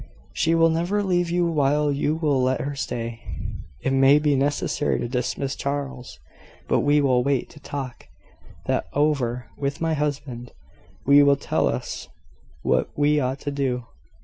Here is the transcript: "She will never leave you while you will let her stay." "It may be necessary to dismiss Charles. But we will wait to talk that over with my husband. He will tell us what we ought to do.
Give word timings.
"She 0.33 0.55
will 0.55 0.71
never 0.71 1.03
leave 1.03 1.29
you 1.29 1.45
while 1.45 1.91
you 1.91 2.15
will 2.15 2.41
let 2.41 2.61
her 2.61 2.73
stay." 2.75 3.19
"It 3.81 3.93
may 3.93 4.17
be 4.17 4.35
necessary 4.35 4.97
to 4.97 5.07
dismiss 5.07 5.55
Charles. 5.55 6.17
But 6.67 6.79
we 6.79 6.99
will 7.01 7.23
wait 7.23 7.51
to 7.51 7.59
talk 7.59 8.07
that 8.65 8.87
over 8.93 9.51
with 9.59 9.79
my 9.79 9.93
husband. 9.93 10.53
He 11.05 11.21
will 11.21 11.35
tell 11.35 11.67
us 11.67 12.07
what 12.63 12.89
we 12.97 13.19
ought 13.19 13.41
to 13.41 13.51
do. 13.51 13.85